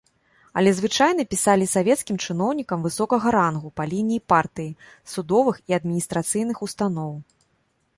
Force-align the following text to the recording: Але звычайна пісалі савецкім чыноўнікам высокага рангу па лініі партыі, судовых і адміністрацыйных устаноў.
Але 0.61 0.69
звычайна 0.77 1.25
пісалі 1.33 1.67
савецкім 1.73 2.17
чыноўнікам 2.25 2.79
высокага 2.87 3.27
рангу 3.37 3.73
па 3.81 3.89
лініі 3.95 4.25
партыі, 4.35 4.77
судовых 5.13 5.55
і 5.71 5.83
адміністрацыйных 5.83 6.57
устаноў. 6.71 7.13